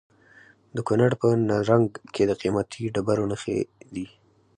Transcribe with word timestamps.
د 0.75 0.77
کونړ 0.87 1.11
په 1.21 1.27
نرنګ 1.47 1.89
کې 2.13 2.23
د 2.29 2.31
قیمتي 2.41 2.83
ډبرو 2.93 3.29
نښې 3.31 3.57
دي. 3.93 4.07